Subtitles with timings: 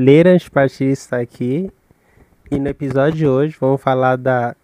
[0.00, 1.70] Leira Antipartista aqui
[2.50, 4.56] e no episódio de hoje vamos falar da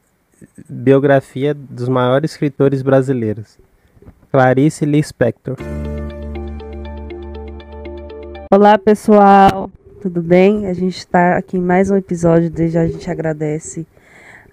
[0.67, 3.59] biografia dos maiores escritores brasileiros.
[4.33, 5.57] Clarice Lispector.
[8.51, 10.69] Olá pessoal, tudo bem?
[10.69, 13.87] A gente está aqui em mais um episódio, desde a gente agradece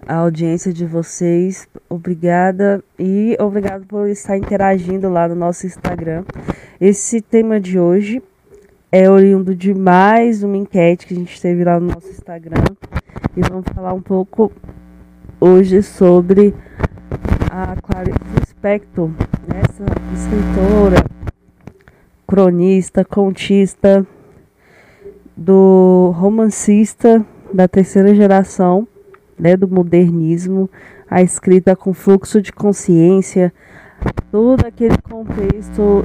[0.06, 1.66] a audiência de vocês.
[1.88, 6.24] Obrigada e obrigado por estar interagindo lá no nosso Instagram.
[6.78, 8.22] Esse tema de hoje
[8.90, 12.64] é oriundo de mais uma enquete que a gente teve lá no nosso Instagram.
[13.36, 14.52] E vamos falar um pouco
[15.40, 16.54] hoje sobre
[17.50, 19.10] a Clarice Lispector,
[19.48, 19.84] essa
[20.14, 21.04] escritora,
[22.26, 24.06] cronista, contista,
[25.36, 28.86] do romancista da terceira geração
[29.38, 30.70] né, do modernismo,
[31.08, 33.52] a escrita com fluxo de consciência,
[34.30, 36.04] todo aquele contexto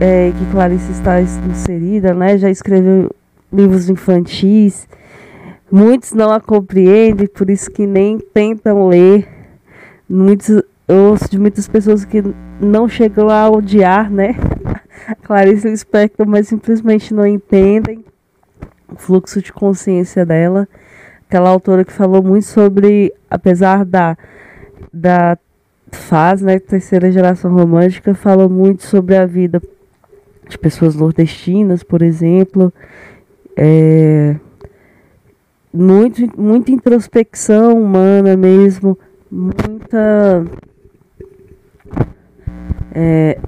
[0.00, 3.10] é, que Clarice está inserida, né, já escreveu
[3.52, 4.88] livros infantis,
[5.70, 9.28] muitos não a compreendem, por isso que nem tentam ler,
[10.08, 10.48] muitos,
[10.88, 12.22] eu ouço de muitas pessoas que
[12.60, 14.36] não chegam a odiar, né,
[15.24, 18.04] Clarice Lispector, mas simplesmente não entendem
[18.88, 20.68] o fluxo de consciência dela.
[21.26, 24.16] Aquela autora que falou muito sobre, apesar da,
[24.92, 25.38] da
[25.92, 29.60] fase, né, terceira geração romântica, falou muito sobre a vida
[30.48, 32.72] de pessoas nordestinas, por exemplo,
[33.56, 34.36] é,
[35.72, 38.98] muito, muita introspecção humana mesmo,
[39.30, 40.44] muita
[42.94, 43.38] é,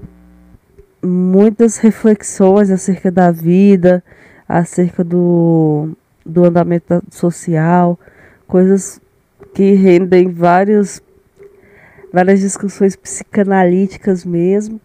[1.02, 4.02] muitas reflexões acerca da vida,
[4.48, 5.90] acerca do
[6.24, 7.98] do andamento social,
[8.46, 9.00] coisas
[9.52, 11.02] que rendem vários,
[12.14, 14.80] várias discussões psicanalíticas mesmo.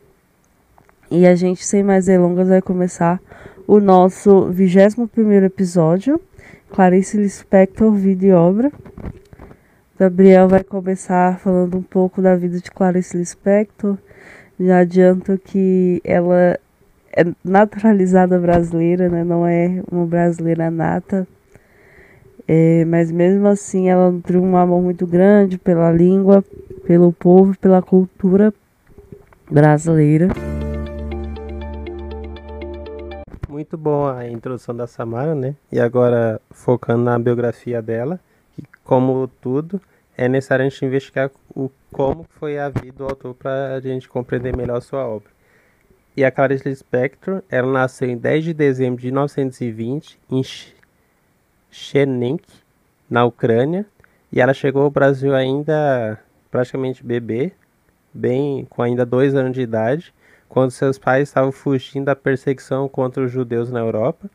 [1.12, 3.22] E a gente, sem mais delongas, vai começar
[3.68, 6.20] o nosso 21 episódio,
[6.72, 8.72] Clarice Lispector, Vida e Obra.
[10.00, 13.96] Gabriel vai começar falando um pouco da vida de Clarice Lispector.
[14.60, 16.60] Já adianto que ela
[17.16, 19.24] é naturalizada brasileira, né?
[19.24, 21.28] Não é uma brasileira nata.
[22.48, 26.44] É, mas mesmo assim ela nutriu um amor muito grande pela língua,
[26.90, 28.52] pelo povo, pela cultura
[29.48, 30.30] brasileira.
[33.48, 35.54] Muito boa a introdução da Samara, né?
[35.72, 38.20] E agora focando na biografia dela,
[38.56, 39.80] que como tudo
[40.18, 44.10] é necessário a gente investigar o como foi a vida do autor para a gente
[44.10, 45.30] compreender melhor sua obra.
[46.18, 50.42] E a Clarice Lispector, ela nasceu em 10 de dezembro de 1920 em
[51.70, 52.50] Chernensk,
[53.08, 53.86] na Ucrânia,
[54.32, 56.20] e ela chegou ao Brasil ainda
[56.52, 57.52] praticamente bebê,
[58.14, 60.14] bem com ainda dois anos de idade,
[60.48, 64.30] quando seus pais estavam fugindo da perseguição contra os judeus na Europa.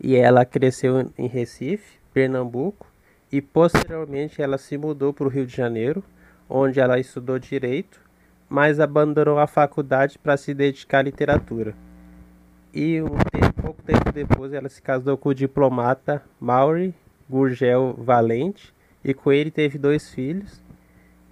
[0.00, 2.86] E ela cresceu em Recife, Pernambuco,
[3.30, 6.02] e posteriormente ela se mudou para o Rio de Janeiro,
[6.48, 8.00] onde ela estudou direito
[8.50, 11.72] mas abandonou a faculdade para se dedicar à literatura.
[12.74, 16.92] E um tempo, pouco tempo depois ela se casou com o diplomata Mauri
[17.28, 18.74] Gurgel Valente
[19.04, 20.60] e com ele teve dois filhos.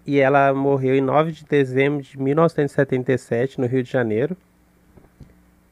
[0.09, 4.35] E ela morreu em 9 de dezembro de 1977 no Rio de Janeiro.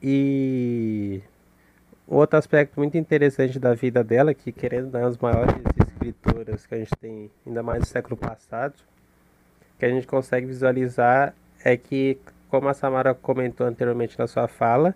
[0.02, 1.22] E
[2.06, 6.78] outro aspecto muito interessante da vida dela, que querendo dar as maiores escritoras que a
[6.78, 8.74] gente tem, ainda mais no século passado,
[9.78, 12.18] que a gente consegue visualizar é que,
[12.50, 14.94] como a Samara comentou anteriormente na sua fala,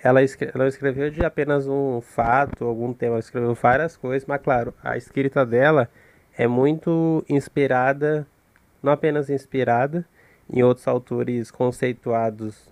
[0.00, 4.40] ela, escre ela escreveu de apenas um fato, algum tema, ela escreveu várias coisas, mas
[4.40, 5.90] claro, a escrita dela
[6.38, 8.24] é muito inspirada,
[8.86, 10.06] não apenas inspirada
[10.48, 12.68] em outros autores conceituados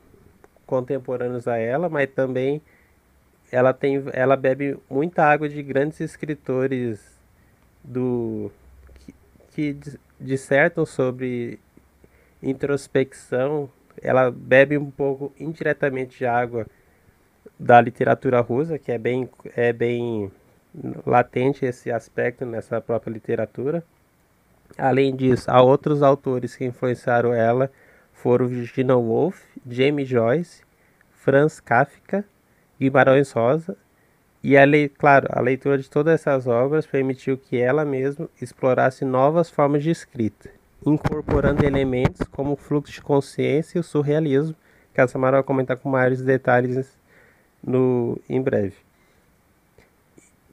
[0.64, 2.62] contemporâneos a ela, mas também
[3.50, 7.19] ela tem ela bebe muita água de grandes escritores
[7.82, 8.48] do
[8.94, 9.14] que,
[9.50, 9.76] que
[10.20, 11.58] dissertam sobre
[12.41, 13.69] introspecção,
[14.00, 16.65] ela bebe um pouco indiretamente de água
[17.59, 20.30] da literatura russa, que é bem, é bem
[21.04, 23.83] latente esse aspecto nessa própria literatura.
[24.76, 27.71] Além disso, há outros autores que influenciaram ela,
[28.12, 30.62] foram Virginia Woolf, James Joyce,
[31.12, 32.24] Franz Kafka,
[32.80, 33.76] Guimarães Rosa,
[34.42, 39.04] e a lei, claro, a leitura de todas essas obras permitiu que ela mesma explorasse
[39.04, 40.50] novas formas de escrita,
[40.84, 44.54] incorporando elementos como o fluxo de consciência e o surrealismo,
[44.92, 46.98] que a Samara vai comentar com maiores detalhes
[47.62, 48.74] no, em breve.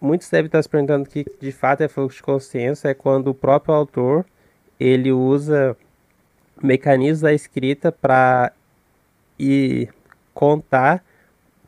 [0.01, 3.36] Muitos devem estar se perguntando que de fato é fluxo de consciência, é quando o
[3.36, 4.25] próprio autor
[4.80, 5.77] ele usa
[6.62, 8.51] mecanismos da escrita para
[10.33, 11.03] contar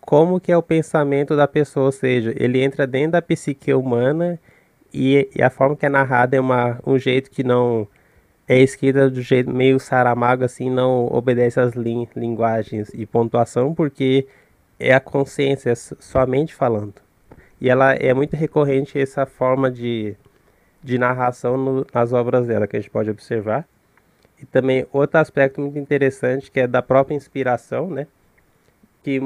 [0.02, 4.40] como que é o pensamento da pessoa, ou seja, ele entra dentro da psique humana
[4.94, 7.88] e, e a forma que é narrada é uma, um jeito que não
[8.48, 14.28] é escrita do jeito meio saramago, assim, não obedece às lin linguagens e pontuação, porque
[14.80, 16.96] é a consciência, é somente falando.
[17.64, 20.18] E ela é muito recorrente essa forma de,
[20.84, 23.66] de narração no, nas obras dela, que a gente pode observar.
[24.38, 28.06] E também outro aspecto muito interessante, que é da própria inspiração, né?
[29.02, 29.22] Que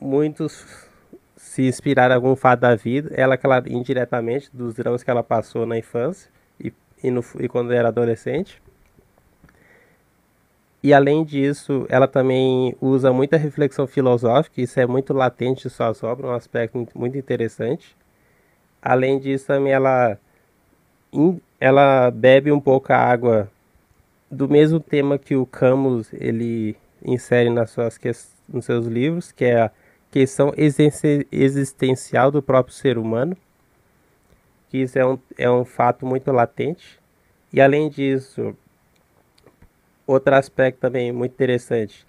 [0.00, 0.88] muitos
[1.36, 5.66] se inspiraram em algum fato da vida, ela, ela indiretamente, dos dramas que ela passou
[5.66, 6.30] na infância
[6.60, 8.62] e, e, no, e quando era adolescente.
[10.82, 16.02] E além disso, ela também usa muita reflexão filosófica, isso é muito latente em suas
[16.02, 17.96] obras, um aspecto muito interessante.
[18.80, 20.18] Além disso, também ela,
[21.60, 23.48] ela bebe um pouco a água
[24.28, 28.00] do mesmo tema que o Camus ele insere nas suas,
[28.48, 29.70] nos seus livros, que é a
[30.10, 30.52] questão
[31.30, 33.36] existencial do próprio ser humano,
[34.68, 36.98] que isso é um, é um fato muito latente.
[37.52, 38.56] E além disso,
[40.12, 42.06] outro aspecto também muito interessante,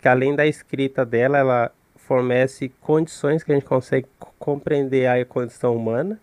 [0.00, 4.06] que além da escrita dela, ela fornece condições que a gente consegue
[4.38, 6.18] compreender a condição humana.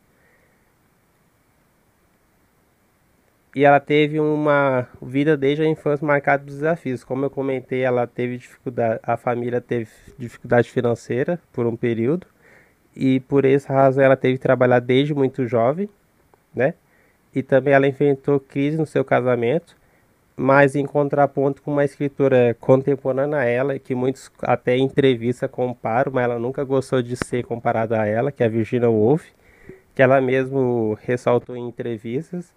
[3.54, 7.06] E ela teve uma vida desde a infância marcada por desafios.
[7.06, 12.28] Como eu comentei, ela teve dificuldade, a família teve dificuldade financeira por um período.
[12.94, 15.90] E por essa razão ela teve que trabalhar desde muito jovem,
[16.54, 16.74] né?
[17.34, 19.78] E também ela enfrentou crise no seu casamento
[20.36, 26.12] mas em contraponto com uma escritora contemporânea a ela, que muitos até em entrevista comparam,
[26.12, 29.26] mas ela nunca gostou de ser comparada a ela, que é a Virginia Woolf,
[29.94, 32.54] que ela mesmo ressaltou em entrevistas,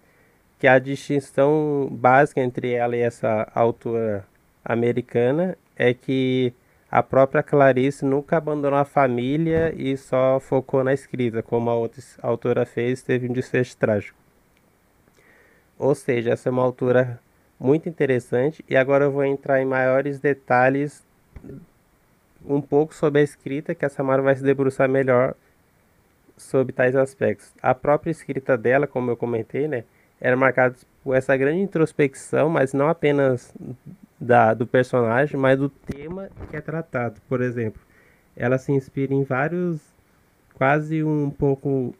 [0.59, 4.25] que a distinção básica entre ela e essa autora
[4.63, 6.53] americana é que
[6.91, 12.01] a própria Clarice nunca abandonou a família e só focou na escrita, como a outra
[12.21, 14.17] autora fez, teve um desfecho trágico.
[15.77, 17.21] Ou seja, essa é uma autora
[17.59, 18.63] muito interessante.
[18.69, 21.03] E agora eu vou entrar em maiores detalhes
[22.45, 25.35] um pouco sobre a escrita, que a Samara vai se debruçar melhor
[26.37, 27.53] sobre tais aspectos.
[27.61, 29.83] A própria escrita dela, como eu comentei, né,
[30.21, 33.53] era marcada por essa grande introspecção, mas não apenas
[34.19, 37.21] da, do personagem, mas do tema que é tratado.
[37.27, 37.81] Por exemplo,
[38.35, 39.81] ela se inspira em vários,
[40.53, 41.93] quase um pouco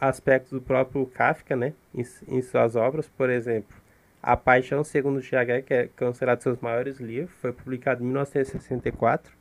[0.00, 3.08] aspectos do próprio Kafka, né, em, em suas obras.
[3.08, 3.76] Por exemplo,
[4.22, 9.32] a Paixão Segundo Tiago, que é considerado seus maiores livros, foi publicado em 1964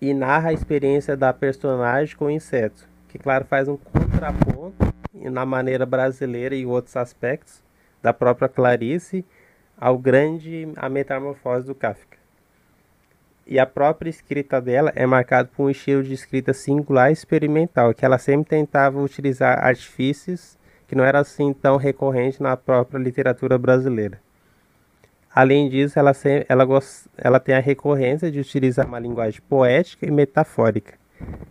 [0.00, 4.76] e narra a experiência da personagem com o inseto, que claro faz um contraponto
[5.14, 7.62] na maneira brasileira e outros aspectos
[8.02, 9.24] da própria Clarice
[9.78, 12.18] ao grande a metamorfose do Kafka.
[13.46, 17.92] E a própria escrita dela é marcada por um estilo de escrita singular e experimental,
[17.94, 23.58] que ela sempre tentava utilizar artifícios que não era assim tão recorrente na própria literatura
[23.58, 24.20] brasileira.
[25.34, 26.12] Além disso, ela,
[26.48, 26.64] ela,
[27.18, 30.94] ela tem a recorrência de utilizar uma linguagem poética e metafórica,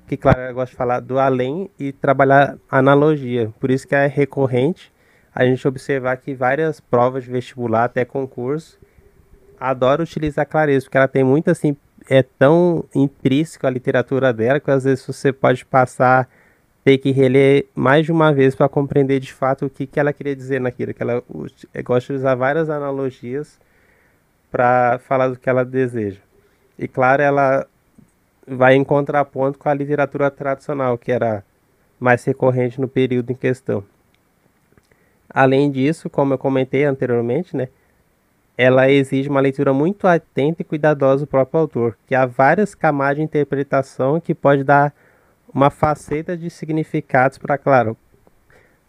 [0.07, 3.51] que, claro, ela gosta de falar do além e trabalhar analogia.
[3.59, 4.91] Por isso que é recorrente
[5.35, 8.79] a gente observar que várias provas de vestibular, até concurso,
[9.59, 11.75] adora utilizar clareza, porque ela tem muito assim,
[12.09, 16.29] é tão intrínseco a literatura dela que às vezes você pode passar
[16.83, 20.11] ter que reler mais de uma vez para compreender de fato o que, que ela
[20.11, 20.93] queria dizer naquilo.
[20.93, 21.23] Que ela
[21.83, 23.59] gosta de usar várias analogias
[24.51, 26.19] para falar do que ela deseja.
[26.77, 27.65] E claro, ela
[28.45, 31.43] vai em contraponto com a literatura tradicional, que era
[31.99, 33.83] mais recorrente no período em questão.
[35.29, 37.69] Além disso, como eu comentei anteriormente, né,
[38.57, 43.17] ela exige uma leitura muito atenta e cuidadosa do próprio autor, que há várias camadas
[43.17, 44.93] de interpretação que pode dar
[45.53, 47.95] uma faceta de significados para, claro,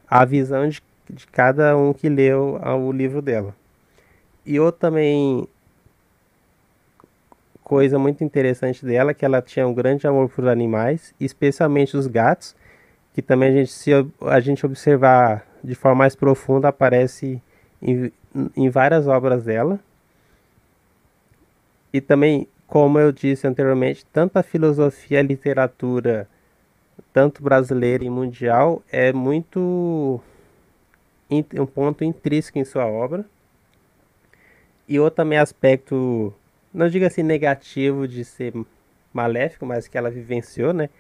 [0.08, 3.54] a visão de, de cada um que leu o livro dela.
[4.46, 5.48] E outra também
[7.62, 12.06] coisa muito interessante dela é que ela tinha um grande amor por animais, especialmente os
[12.06, 12.54] gatos,
[13.14, 13.90] que também a gente se
[14.20, 17.42] a gente observar de forma mais profunda aparece
[17.80, 18.12] em,
[18.54, 19.80] em várias obras dela.
[21.92, 26.28] E também, como eu disse anteriormente, tanto a filosofia a literatura
[27.14, 30.20] tanto brasileira e mundial, é muito
[31.30, 33.24] um ponto intrínseco em sua obra.
[34.88, 36.34] E outro também aspecto,
[36.72, 38.52] não digo assim negativo de ser
[39.12, 40.90] maléfico, mas que ela vivenciou, né?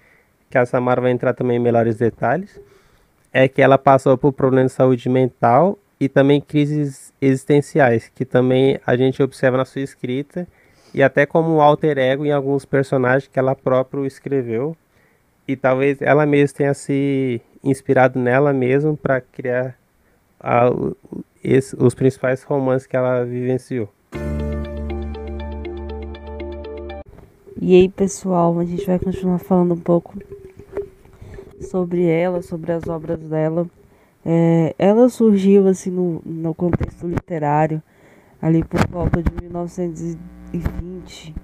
[0.48, 2.60] Que a Samara vai entrar também em melhores detalhes.
[3.32, 8.78] É que ela passou por problemas de saúde mental e também crises existenciais, que também
[8.86, 10.46] a gente observa na sua escrita
[10.94, 14.76] e até como alter ego em alguns personagens que ela própria escreveu
[15.46, 19.76] e talvez ela mesma tenha se inspirado nela mesma para criar
[20.40, 20.70] a,
[21.42, 23.88] esse, os principais romances que ela vivenciou.
[27.60, 30.18] E aí, pessoal, a gente vai continuar falando um pouco
[31.62, 33.66] sobre ela, sobre as obras dela.
[34.24, 37.82] É, ela surgiu assim no, no contexto literário
[38.40, 41.34] ali por volta de 1920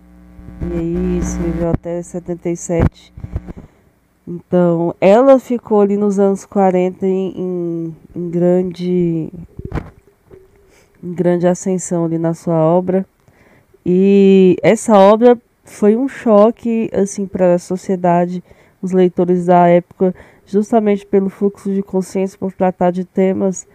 [0.62, 3.12] e aí escreveu até 77
[4.32, 9.28] então, ela ficou ali nos anos 40 em, em, em grande
[11.02, 13.04] em grande ascensão ali na sua obra.
[13.84, 18.40] E essa obra foi um choque assim para a sociedade,
[18.80, 20.14] os leitores da época,
[20.46, 23.66] justamente pelo fluxo de consciência por tratar de temas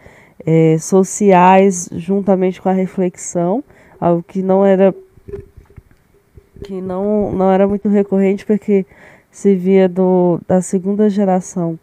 [0.46, 3.62] é, sociais juntamente com a reflexão,
[4.00, 4.96] algo que não era
[6.64, 8.86] que não, não era muito recorrente porque
[9.36, 11.78] se via do, da segunda geração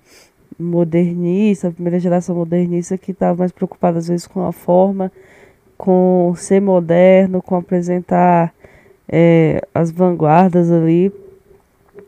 [0.58, 5.12] modernista, a primeira geração modernista que estava mais preocupada às vezes com a forma,
[5.76, 8.54] com ser moderno, com apresentar
[9.06, 11.12] é, as vanguardas ali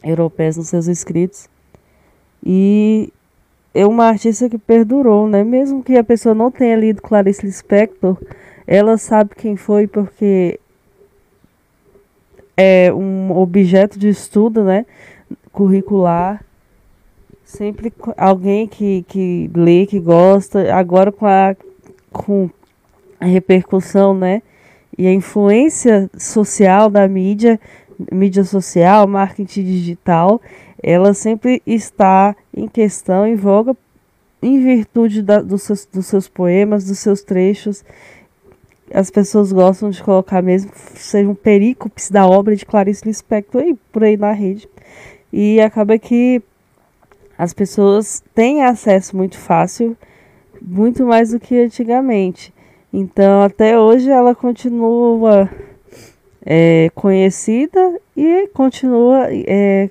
[0.02, 1.46] europeias nos seus escritos.
[2.42, 3.12] E
[3.74, 5.44] é uma artista que perdurou, né?
[5.44, 8.16] Mesmo que a pessoa não tenha lido Clarice Lispector,
[8.66, 10.58] ela sabe quem foi porque
[12.56, 14.86] é um objeto de estudo, né?
[15.54, 16.44] Curricular.
[17.44, 21.54] Sempre alguém que, que lê, que gosta, agora com a,
[22.12, 22.50] com
[23.20, 24.42] a repercussão, né?
[24.96, 27.60] E a influência social da mídia,
[28.12, 30.40] mídia social, marketing digital,
[30.82, 33.76] ela sempre está em questão, em voga,
[34.42, 37.84] em virtude da, dos, seus, dos seus poemas, dos seus trechos.
[38.92, 44.02] As pessoas gostam de colocar mesmo, sejam perícopes da obra de Clarice Lispector aí, por
[44.02, 44.68] aí na rede.
[45.36, 46.40] E acaba que
[47.36, 49.96] as pessoas têm acesso muito fácil,
[50.62, 52.54] muito mais do que antigamente.
[52.92, 55.50] Então, até hoje ela continua
[56.46, 59.90] é, conhecida e continua é,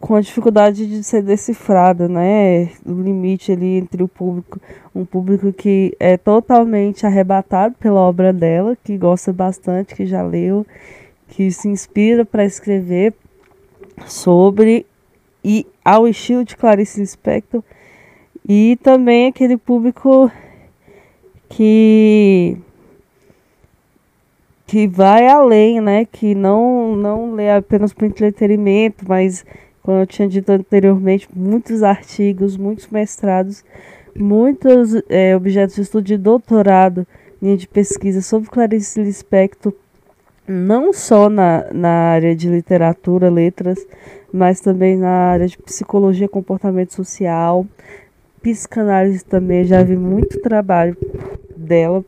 [0.00, 2.70] com a dificuldade de ser decifrada, né?
[2.86, 4.58] O limite ali entre o público,
[4.94, 10.66] um público que é totalmente arrebatado pela obra dela, que gosta bastante, que já leu,
[11.28, 13.12] que se inspira para escrever,
[14.06, 14.86] sobre
[15.44, 17.62] e ao estilo de Clarice Lispector
[18.48, 20.30] e também aquele público
[21.48, 22.56] que
[24.66, 26.04] que vai além, né?
[26.04, 29.44] Que não não lê apenas para entretenimento, mas
[29.82, 33.62] como eu tinha dito anteriormente, muitos artigos, muitos mestrados,
[34.16, 37.06] muitos é, objetos de estudo de doutorado,
[37.40, 39.74] linha de pesquisa sobre Clarice Lispector
[40.46, 43.78] não só na, na área de literatura, letras,
[44.32, 47.66] mas também na área de psicologia, comportamento social,
[48.42, 50.96] psicanálise também, já vi muito trabalho
[51.56, 52.04] dela,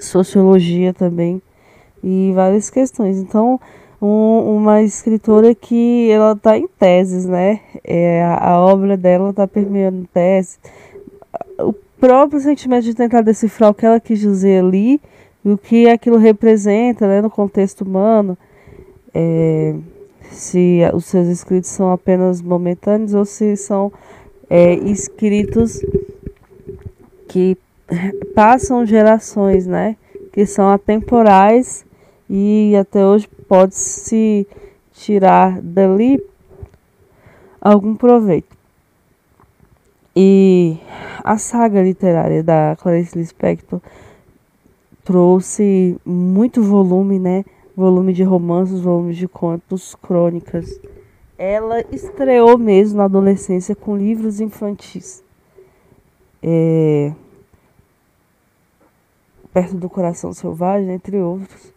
[0.00, 1.42] sociologia também
[2.02, 3.18] e várias questões.
[3.18, 3.60] Então,
[4.00, 7.60] um, uma escritora que ela está em teses, né?
[7.82, 10.58] É, a, a obra dela está permeando tese.
[11.58, 15.00] O próprio sentimento de tentar decifrar o que ela quis dizer ali
[15.44, 18.36] e o que aquilo representa né, no contexto humano,
[19.12, 19.74] é,
[20.30, 23.92] se os seus escritos são apenas momentâneos ou se são
[24.48, 25.84] é, escritos
[27.28, 27.56] que
[28.34, 29.96] passam gerações, né,
[30.32, 31.84] que são atemporais
[32.28, 34.46] e até hoje pode-se
[34.94, 36.22] tirar dali
[37.60, 38.54] algum proveito.
[40.16, 40.78] E
[41.22, 43.80] a saga literária da Clarice Lispector
[45.04, 47.44] trouxe muito volume, né?
[47.76, 50.80] Volume de romances, volume de contos, crônicas.
[51.36, 55.22] Ela estreou mesmo na adolescência com livros infantis.
[56.42, 57.12] É...
[59.52, 61.72] Perto do Coração Selvagem, entre outros.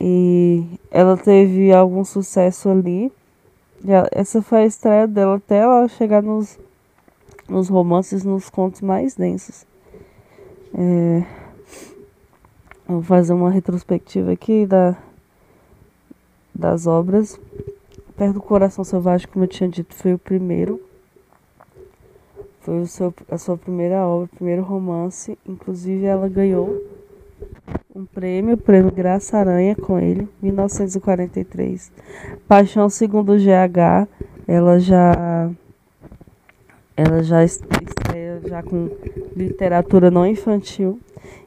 [0.00, 3.12] E ela teve algum sucesso ali.
[4.10, 6.58] Essa foi a estreia dela até ela chegar nos,
[7.48, 9.66] nos romances, nos contos mais densos.
[10.74, 11.43] É...
[12.86, 14.94] Vou fazer uma retrospectiva aqui da,
[16.54, 17.40] das obras.
[18.14, 20.80] Perto do Coração Selvagem, como eu tinha dito, foi o primeiro.
[22.60, 25.38] Foi o seu, a sua primeira obra, o primeiro romance.
[25.46, 26.78] Inclusive, ela ganhou
[27.94, 31.90] um prêmio, o prêmio Graça Aranha com ele, 1943.
[32.46, 34.06] Paixão segundo o GH,
[34.46, 35.50] ela já
[36.96, 38.90] ela já estreia já com
[39.34, 41.00] literatura não infantil.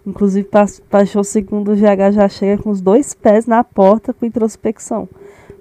[0.06, 0.48] Inclusive,
[0.90, 5.08] Paixão Segundo GH já chega com os dois pés na porta com introspecção.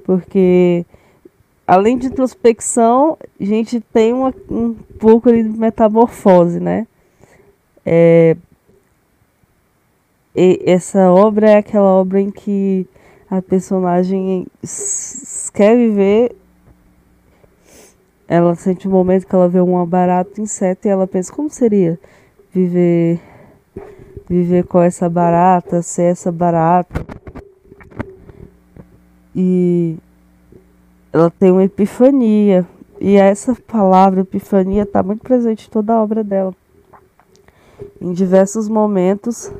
[0.04, 0.86] Porque,
[1.66, 6.86] além de introspecção, a gente tem uma, um pouco ali de metamorfose, né?
[7.84, 8.36] É,
[10.64, 12.86] essa obra é aquela obra em que
[13.28, 14.46] a personagem
[15.52, 16.36] quer viver.
[18.28, 21.98] Ela sente um momento que ela vê uma barata, inseto, e ela pensa: como seria
[22.52, 23.20] viver
[24.28, 27.06] viver com essa barata, ser essa barata.
[29.34, 29.96] E
[31.12, 32.66] ela tem uma epifania.
[33.00, 36.54] E essa palavra epifania está muito presente em toda a obra dela.
[38.00, 39.52] Em diversos momentos,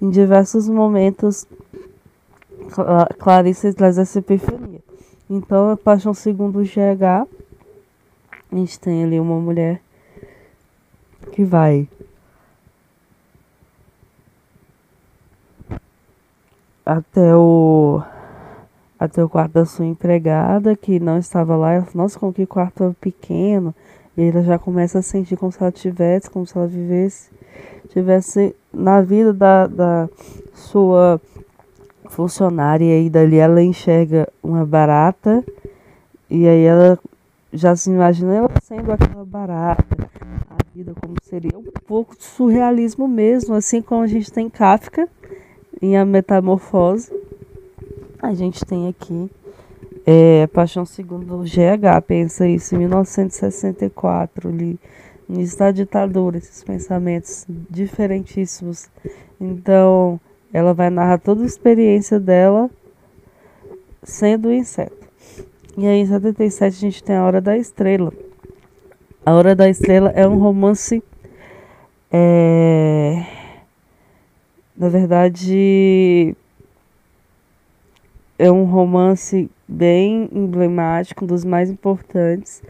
[0.00, 1.46] em diversos momentos,
[3.18, 4.80] Clarice traz essa epifania.
[5.28, 7.26] Então, a Paixão Segundo GH,
[8.52, 9.80] a gente tem ali uma mulher
[11.32, 11.88] que vai
[16.84, 18.02] até o
[18.98, 21.72] até o quarto da sua empregada que não estava lá.
[21.72, 23.74] Ela nossa, como que quarto pequeno.
[24.16, 27.30] E ela já começa a sentir como se ela tivesse, como se ela vivesse,
[27.88, 30.08] tivesse na vida da, da
[30.54, 31.20] sua
[32.06, 33.00] funcionária.
[33.00, 35.44] E dali ela enxerga uma barata.
[36.30, 36.98] E aí ela
[37.52, 39.84] já se imagina ela sendo aquela barata.
[40.48, 45.08] A vida como seria um pouco de surrealismo mesmo, assim como a gente tem Kafka
[45.84, 47.12] em A Metamorfose,
[48.22, 49.30] a gente tem aqui
[50.06, 54.80] é, Paixão Segundo GH, pensa isso, em 1964, ali,
[55.28, 58.88] de ditadura, esses pensamentos diferentíssimos.
[59.38, 60.18] Então,
[60.52, 62.70] ela vai narrar toda a experiência dela
[64.02, 65.06] sendo um inseto.
[65.76, 68.10] E aí, em 77, a gente tem A Hora da Estrela.
[69.24, 71.02] A Hora da Estrela é um romance.
[72.10, 73.43] É
[74.76, 76.36] na verdade,
[78.38, 82.62] é um romance bem emblemático, um dos mais importantes.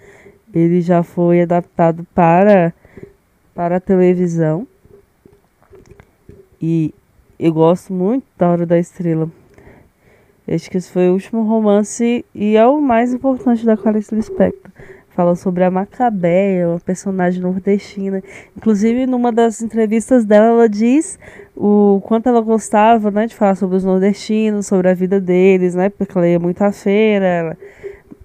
[0.52, 2.74] Ele já foi adaptado para,
[3.54, 4.66] para a televisão.
[6.60, 6.94] E
[7.38, 9.30] eu gosto muito da Hora da Estrela.
[10.46, 14.70] Acho que esse foi o último romance e é o mais importante da Clarice Lispector.
[15.14, 18.20] Fala sobre a Macabeia, uma personagem nordestina.
[18.56, 21.20] Inclusive, numa das entrevistas dela, ela diz
[21.56, 25.88] o quanto ela gostava né, de falar sobre os nordestinos, sobre a vida deles, né?
[25.88, 27.58] Porque ela ia muito à feira, ela,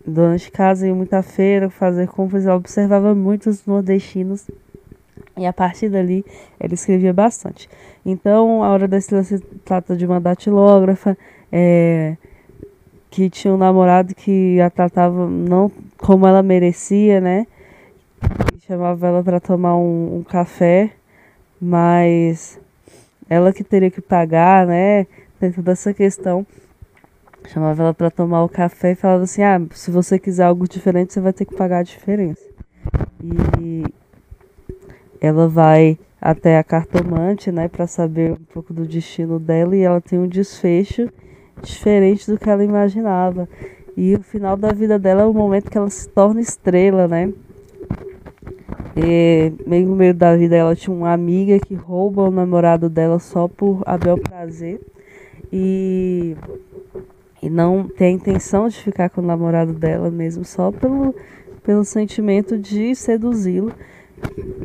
[0.03, 4.49] dona de casa ia muito à feira fazer compras, ela observava muito os nordestinos.
[5.37, 6.25] E a partir dali,
[6.59, 7.69] ela escrevia bastante.
[8.03, 11.15] Então, a Hora da Estrela se trata de uma datilógrafa,
[11.51, 12.17] é,
[13.09, 17.47] que tinha um namorado que a tratava não como ela merecia, né?
[18.55, 20.91] E chamava ela para tomar um, um, café,
[21.59, 22.59] mas
[23.29, 25.07] ela que teria que pagar, né?
[25.39, 26.45] Dentro dessa questão.
[27.47, 31.13] Chamava ela para tomar o café e falava assim: ah, se você quiser algo diferente,
[31.13, 32.43] você vai ter que pagar a diferença.
[33.23, 33.83] E
[35.19, 40.01] ela vai até a cartomante, né, para saber um pouco do destino dela e ela
[40.01, 41.09] tem um desfecho
[41.61, 43.47] diferente do que ela imaginava.
[43.95, 47.33] E o final da vida dela é o momento que ela se torna estrela, né?
[48.95, 53.19] E meio no meio da vida ela tinha uma amiga que rouba o namorado dela
[53.19, 54.79] só por Abel prazer.
[55.51, 56.35] E,
[57.41, 61.15] e não tem a intenção de ficar com o namorado dela mesmo, só pelo,
[61.63, 63.71] pelo sentimento de seduzi-lo.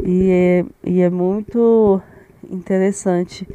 [0.05, 2.01] E é, e é muito
[2.51, 3.47] interessante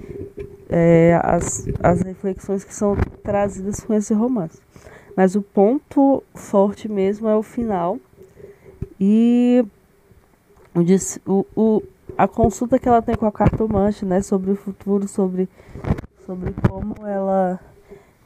[0.69, 4.61] é, as, as reflexões que são trazidas com esse romance.
[5.15, 7.97] Mas o ponto forte mesmo é o final.
[8.99, 9.65] E
[11.25, 11.83] o, o,
[12.17, 15.49] a consulta que ela tem com a cartomante, né, sobre o futuro, sobre,
[16.25, 17.59] sobre como ela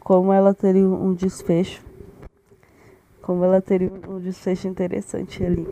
[0.04, 1.82] como ela teria um desfecho.
[3.22, 5.66] Como ela teria um desfecho interessante ali.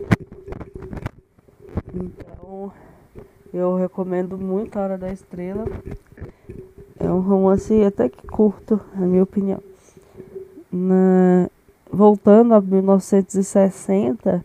[1.94, 2.72] Então,
[3.52, 5.64] eu recomendo muito A Hora da Estrela.
[6.98, 9.60] É um romance até que curto, na minha opinião.
[10.70, 11.50] Na...
[11.92, 14.42] Voltando a 1960,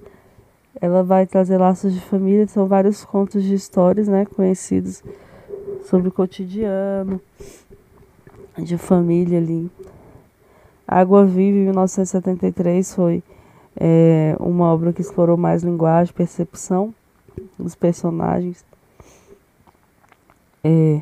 [0.82, 5.02] ela vai trazer laços de família, são vários contos de histórias, né, conhecidos
[5.86, 7.22] sobre o cotidiano,
[8.58, 9.72] de família ali.
[10.86, 13.24] Água Viva, em 1973, foi
[13.76, 16.94] é, uma obra que explorou mais linguagem, percepção
[17.58, 18.66] dos personagens.
[20.68, 21.02] É,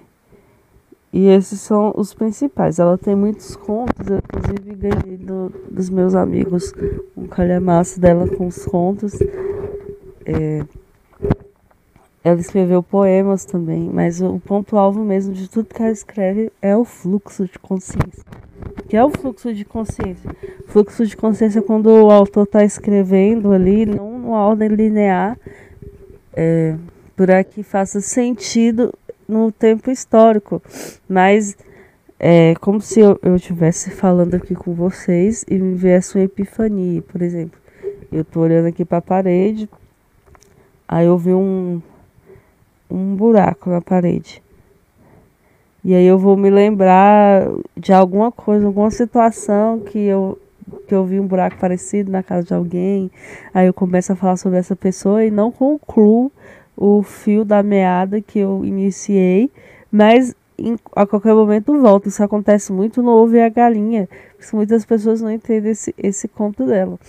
[1.11, 2.77] e esses são os principais.
[2.77, 6.71] Ela tem muitos contos, eu inclusive ganhei do, dos meus amigos
[7.17, 9.13] um calhamaço dela com os contos.
[10.23, 10.63] É,
[12.23, 16.85] ela escreveu poemas também, mas o ponto-alvo mesmo de tudo que ela escreve é o
[16.85, 18.23] fluxo de consciência.
[18.87, 20.29] Que é o fluxo de consciência?
[20.67, 25.39] Fluxo de consciência é quando o autor está escrevendo ali, não numa ordem linear,
[26.33, 26.75] é,
[27.15, 28.93] para que faça sentido
[29.27, 30.61] no tempo histórico,
[31.07, 31.57] mas
[32.19, 37.21] é como se eu estivesse falando aqui com vocês e me viesse uma epifania, por
[37.21, 37.59] exemplo.
[38.11, 39.69] Eu estou olhando aqui para a parede,
[40.87, 41.81] aí eu vi um,
[42.89, 44.41] um buraco na parede.
[45.83, 50.39] E aí eu vou me lembrar de alguma coisa, alguma situação que eu
[50.87, 53.11] que eu vi um buraco parecido na casa de alguém.
[53.53, 56.31] Aí eu começo a falar sobre essa pessoa e não concluo
[56.75, 59.51] o fio da meada que eu iniciei,
[59.91, 62.07] mas em, a qualquer momento volta.
[62.07, 66.27] Isso acontece muito no ovo e a galinha, porque muitas pessoas não entendem esse, esse
[66.27, 66.99] conto dela.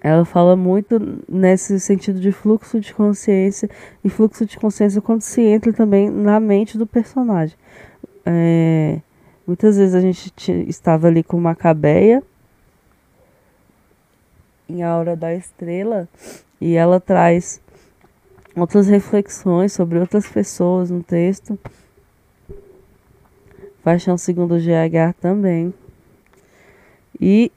[0.00, 3.70] Ela fala muito nesse sentido de fluxo de consciência
[4.02, 7.56] e fluxo de consciência quando se entra também na mente do personagem.
[8.26, 8.98] É,
[9.46, 10.32] muitas vezes a gente
[10.68, 12.22] estava ali com Macabeia
[14.68, 16.08] em A Hora da Estrela
[16.60, 17.60] e ela traz
[18.56, 21.58] outras reflexões sobre outras pessoas no texto.
[23.82, 25.74] Paixão segundo GH também.
[27.20, 27.50] E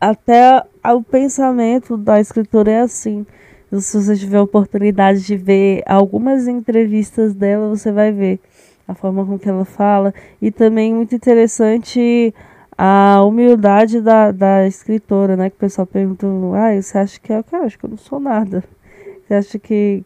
[0.00, 3.26] até o pensamento da escritora é assim.
[3.72, 8.40] Se você tiver oportunidade de ver algumas entrevistas dela, você vai ver
[8.88, 10.12] a forma com que ela fala.
[10.42, 12.34] E também muito interessante
[12.76, 15.50] a humildade da, da escritora, né?
[15.50, 17.90] Que o pessoal pergunta, ah, você acha que é o que eu acho que eu
[17.90, 18.64] não sou nada.
[19.30, 20.02] Você acha que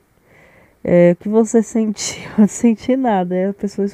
[0.84, 2.24] é, o que você sentiu?
[2.36, 3.34] Eu não senti nada.
[3.34, 3.86] É a pessoa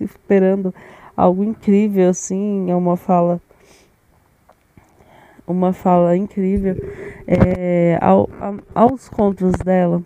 [0.00, 0.74] esperando
[1.14, 3.38] algo incrível, assim, é uma fala
[5.46, 6.74] uma fala incrível.
[7.26, 8.30] É, ao,
[8.74, 10.02] aos contos dela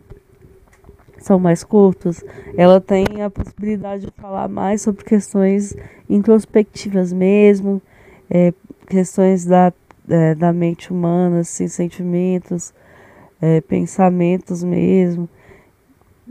[1.16, 2.25] são mais curtos,
[2.57, 5.77] ela tem a possibilidade de falar mais sobre questões
[6.11, 7.81] introspectivas mesmo,
[8.29, 8.53] é,
[8.88, 9.73] questões da,
[10.09, 12.75] é, da mente humana, assim, sentimentos,
[13.42, 15.28] é, pensamentos mesmo.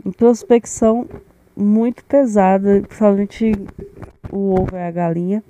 [0.04, 1.06] Introspecção
[1.54, 3.52] muito pesada, principalmente
[4.32, 5.44] o ovo é a galinha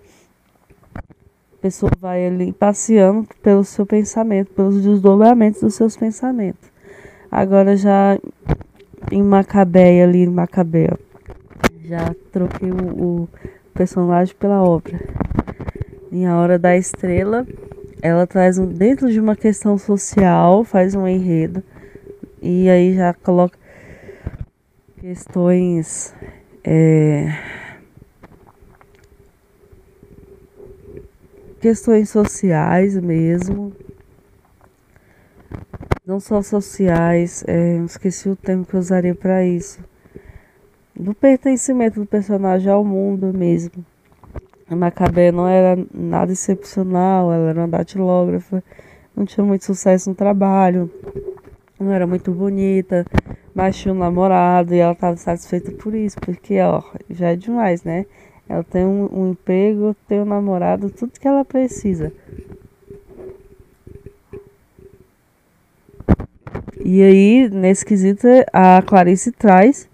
[1.62, 6.68] pessoa vai ali passeando pelo seu pensamento, pelos desdobramentos dos seus pensamentos.
[7.31, 8.18] Agora já
[9.12, 10.98] em Macabeia ali, em Macabeu,
[11.85, 13.29] já troquei o, o
[13.72, 15.01] personagem pela obra.
[16.11, 17.46] Em A Hora da Estrela,
[18.03, 21.62] ela traz um, dentro de uma questão social, faz um enredo
[22.43, 23.57] e aí já coloca
[25.01, 26.12] questões
[26.65, 27.33] é,
[31.61, 33.73] questões sociais mesmo.
[36.05, 39.79] Não só sociais, é, esqueci o termo que eu usaria para isso.
[40.97, 43.87] Do pertencimento do personagem ao mundo mesmo.
[44.73, 48.65] A Macabé não era nada excepcional, ela era uma datilógrafa,
[49.15, 50.91] não tinha muito sucesso no trabalho,
[51.79, 53.05] não era muito bonita,
[53.55, 57.85] mas tinha um namorado e ela estava satisfeita por isso, porque ó, já é demais,
[57.85, 58.07] né?
[58.49, 62.11] Ela tem um, um emprego, tem um namorado, tudo que ela precisa.
[66.83, 69.87] E aí, nesse quesito, a Clarice traz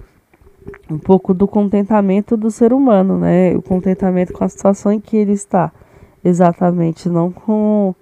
[0.90, 3.55] um pouco do contentamento do ser humano, né?
[3.57, 5.72] O contentamento com a situação em que ele está,
[6.24, 7.94] exatamente, não com,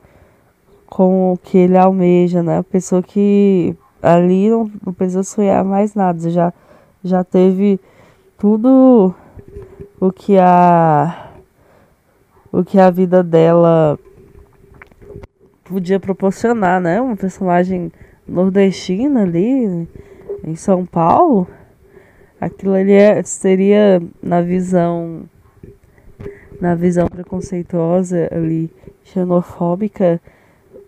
[0.86, 2.58] com o que ele almeja, né?
[2.58, 6.52] A pessoa que ali não, não precisa sonhar mais nada, já,
[7.02, 7.80] já teve
[8.38, 9.14] tudo
[9.98, 11.22] o que a
[12.52, 13.98] o que a vida dela
[15.64, 17.00] podia proporcionar, né?
[17.00, 17.92] Uma personagem
[18.26, 19.86] nordestina ali
[20.44, 21.46] em São Paulo.
[22.40, 25.24] Aquilo ali é, seria na visão
[26.60, 28.70] na visão preconceituosa ali
[29.04, 30.20] xenofóbica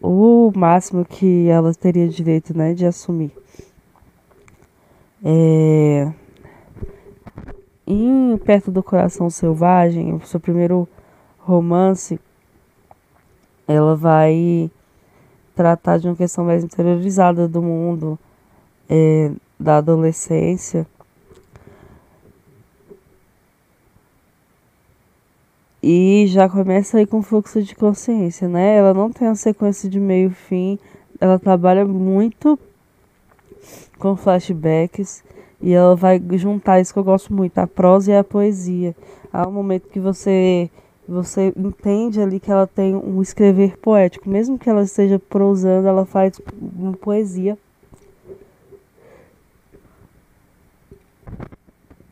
[0.00, 3.32] o máximo que ela teria direito, né, de assumir.
[5.22, 6.10] É
[7.90, 10.86] em Perto do Coração Selvagem, o seu primeiro
[11.38, 12.20] romance,
[13.66, 14.70] ela vai
[15.54, 18.18] tratar de uma questão mais interiorizada do mundo,
[18.90, 20.86] é, da adolescência.
[25.82, 28.76] E já começa aí com fluxo de consciência, né?
[28.76, 30.78] Ela não tem uma sequência de meio fim,
[31.20, 32.58] ela trabalha muito
[33.98, 35.22] com flashbacks
[35.60, 38.94] e ela vai juntar isso que eu gosto muito, a prosa e a poesia.
[39.32, 40.70] Há um momento que você
[41.08, 46.04] você entende ali que ela tem um escrever poético, mesmo que ela esteja prosando, ela
[46.04, 47.56] faz uma poesia.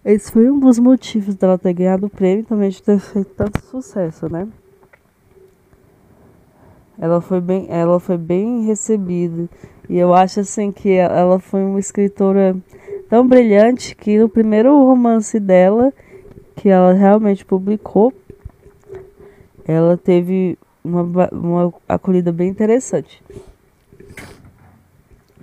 [0.06, 3.34] Esse foi um dos motivos dela ter ganhado o prêmio e também de ter feito
[3.34, 4.46] tanto sucesso, né?
[6.96, 9.48] Ela foi bem, ela foi bem recebida.
[9.88, 12.56] E eu acho assim que ela foi uma escritora
[13.10, 15.92] tão brilhante que no primeiro romance dela,
[16.54, 18.12] que ela realmente publicou,
[19.66, 23.20] ela teve uma, uma acolhida bem interessante.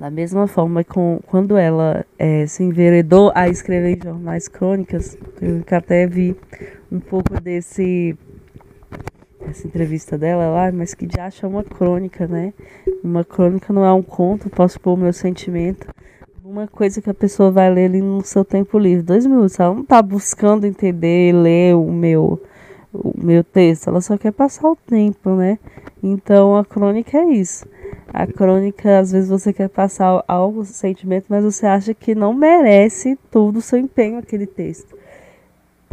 [0.03, 6.05] Da mesma forma, com, quando ela é, se enveredou a escrever jornais crônicas, eu até
[6.05, 6.35] vi
[6.91, 8.13] um pouco desse
[9.47, 12.53] essa entrevista dela lá, mas que já acha uma crônica, né?
[13.01, 15.87] Uma crônica não é um conto, posso pôr o meu sentimento.
[16.43, 19.57] Uma coisa que a pessoa vai ler ali no seu tempo livre, dois minutos.
[19.57, 22.43] Ela não tá buscando entender, ler o meu,
[22.93, 25.57] o meu texto, ela só quer passar o tempo, né?
[26.03, 27.65] Então a crônica é isso.
[28.13, 33.17] A crônica, às vezes você quer passar algo, sentimento, mas você acha que não merece
[33.31, 34.95] todo o seu empenho aquele texto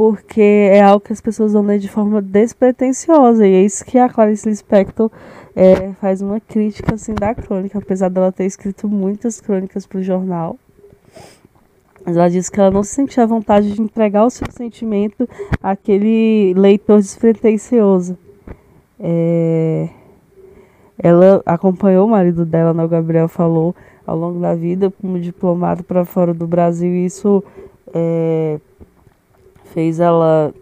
[0.01, 3.47] porque é algo que as pessoas vão ler de forma despretensiosa.
[3.47, 5.11] E é isso que a Clarice Lispector
[5.55, 10.03] é, faz uma crítica assim, da crônica, apesar dela ter escrito muitas crônicas para o
[10.03, 10.59] jornal.
[12.03, 15.29] Mas ela diz que ela não se sentia vontade de entregar o seu sentimento
[15.63, 18.17] àquele leitor despretensioso.
[18.99, 19.91] É...
[21.03, 23.75] Ela acompanhou o marido dela, né, o Gabriel falou,
[24.07, 26.93] ao longo da vida como diplomado para fora do Brasil.
[26.93, 27.43] E isso
[27.95, 28.61] é,
[29.73, 30.53] fez ela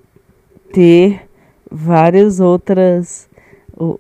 [0.73, 1.29] ter
[1.71, 3.29] várias outras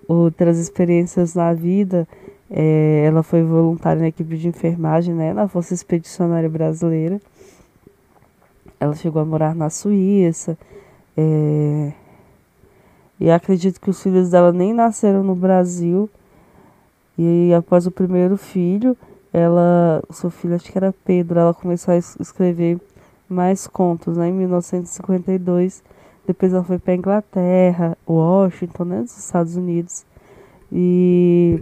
[0.09, 2.07] outras experiências na vida.
[2.51, 7.21] É, ela foi voluntária na equipe de enfermagem, né, na Força Expedicionária Brasileira.
[8.81, 10.57] Ela chegou a morar na Suíça.
[11.17, 11.93] É,
[13.21, 16.09] e acredito que os filhos dela nem nasceram no Brasil.
[17.19, 18.97] E após o primeiro filho,
[19.33, 22.79] ela, seu filho acho que era Pedro, ela começou a escrever
[23.29, 24.29] mais contos, né?
[24.29, 25.83] Em 1952,
[26.27, 29.01] depois ela foi para Inglaterra, Washington, né?
[29.03, 30.07] Dos Estados Unidos.
[30.71, 31.61] E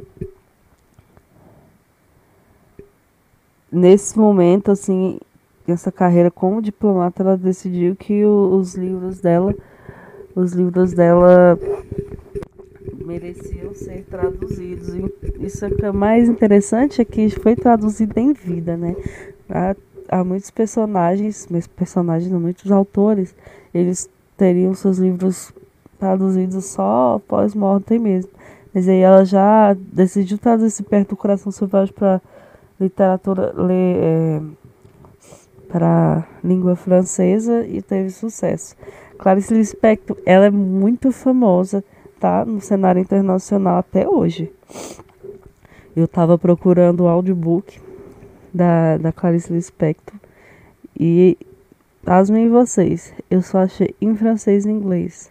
[3.73, 5.19] nesse momento, assim,
[5.67, 9.55] nessa carreira como diplomata, ela decidiu que os livros dela,
[10.35, 11.59] os livros dela
[13.07, 14.89] mereciam ser traduzidos.
[15.39, 18.97] Isso que é mais interessante é que foi traduzido em vida, né?
[20.09, 23.35] há muitos personagens, mas personagens, não, muitos autores,
[23.73, 25.53] eles teriam seus livros
[25.99, 28.31] traduzidos só pós-mortem mesmo.
[28.75, 32.21] Mas aí ela já decidiu traduzir perto do coração selvagem para
[32.79, 34.41] literatura é,
[35.69, 38.77] para língua francesa e teve sucesso.
[39.19, 41.83] Clarice Lispector, ela é muito famosa,
[42.21, 44.53] tá, no cenário internacional até hoje.
[45.95, 47.81] Eu estava procurando o audiobook
[48.53, 50.15] da, da Clarice Lispector.
[50.99, 51.37] E
[52.05, 55.31] pasmem vocês, eu só achei em francês e inglês.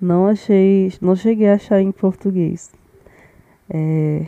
[0.00, 2.70] Não achei, não cheguei a achar em português.
[3.70, 4.26] É,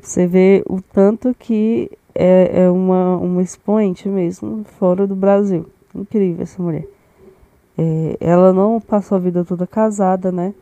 [0.00, 5.66] você vê o tanto que é, é uma, uma expoente mesmo fora do Brasil.
[5.94, 6.86] Incrível essa mulher.
[7.80, 10.54] É, ela não passou a vida toda casada, né?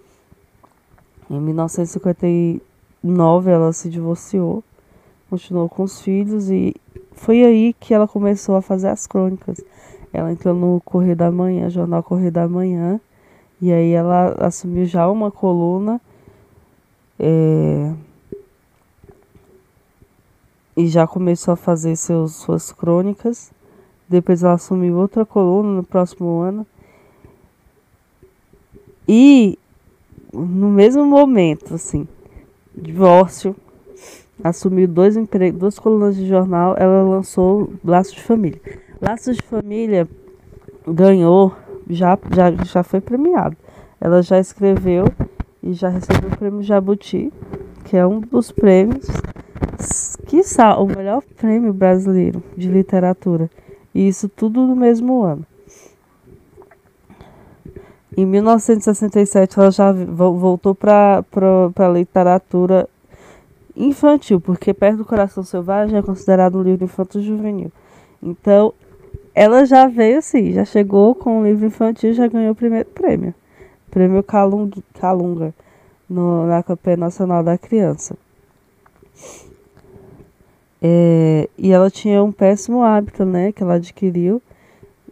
[1.29, 4.63] Em 1959 ela se divorciou
[5.29, 6.75] continuou com os filhos e
[7.13, 9.61] foi aí que ela começou a fazer as crônicas.
[10.13, 13.01] Ela entrou no Correio da Manhã, jornal Correio da Manhã,
[13.61, 16.01] e aí ela assumiu já uma coluna
[17.19, 17.93] é,
[20.77, 23.51] e já começou a fazer seus, suas crônicas.
[24.09, 26.67] Depois ela assumiu outra coluna no próximo ano.
[29.09, 29.59] E
[30.33, 32.07] no mesmo momento, assim,
[32.77, 33.57] divórcio,
[34.44, 38.61] assumiu dois empregos, duas colunas de jornal, ela lançou Laços de Família.
[39.01, 40.07] Laços de Família
[40.87, 41.55] ganhou,
[41.88, 43.57] já, já, já foi premiado.
[44.01, 45.07] Ela já escreveu
[45.62, 47.33] e já recebeu o prêmio Jabuti,
[47.85, 49.07] que é um dos prêmios,
[50.27, 50.42] que
[50.79, 53.51] o melhor prêmio brasileiro de literatura.
[53.94, 55.44] E isso tudo no mesmo ano.
[58.19, 61.23] Em 1967 ela já voltou para
[61.77, 62.89] a literatura
[63.77, 67.71] infantil, porque Perto do Coração Selvagem é considerado um livro infantil juvenil.
[68.21, 68.75] Então,
[69.33, 73.33] ela já veio assim, já chegou com o livro infantil, já ganhou o primeiro prêmio.
[73.89, 75.55] Prêmio Calung, Calunga,
[76.11, 78.17] no, na Campanha Nacional da Criança.
[80.83, 84.43] É, e ela tinha um péssimo hábito, né, que ela adquiriu.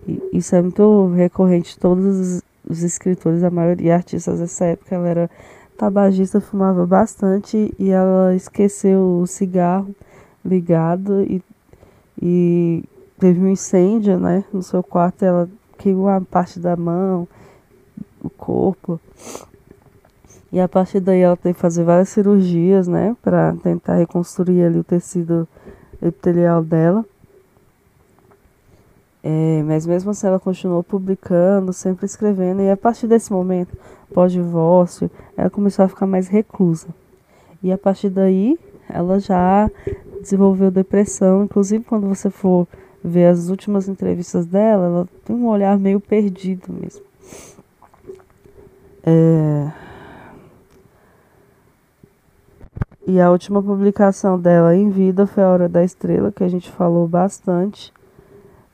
[0.08, 1.78] E isso é muito recorrente.
[1.78, 5.30] Todos os, escritores, a maioria artistas dessa época, ela era
[5.76, 9.94] tabagista fumava bastante e ela esqueceu o cigarro
[10.44, 11.42] ligado e,
[12.20, 12.84] e
[13.18, 15.48] teve um incêndio, né, no seu quarto, ela
[15.78, 17.28] queimou a parte da mão,
[18.22, 19.00] o corpo.
[20.52, 24.78] E a partir daí ela teve que fazer várias cirurgias, né, para tentar reconstruir ali
[24.78, 25.46] o tecido
[26.00, 27.04] epitelial dela.
[29.28, 33.76] É, mas mesmo assim ela continuou publicando, sempre escrevendo, e a partir desse momento,
[34.14, 36.86] pós-divórcio, ela começou a ficar mais reclusa.
[37.60, 38.56] E a partir daí,
[38.88, 39.68] ela já
[40.20, 42.68] desenvolveu depressão, inclusive quando você for
[43.02, 47.02] ver as últimas entrevistas dela, ela tem um olhar meio perdido mesmo.
[49.02, 49.72] É...
[53.04, 56.70] E a última publicação dela em vida foi A Hora da Estrela, que a gente
[56.70, 57.92] falou bastante,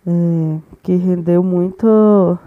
[0.07, 2.39] é, que rendeu muito.